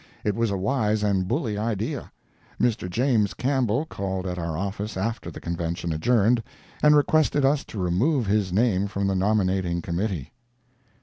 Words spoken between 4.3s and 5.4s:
our office after the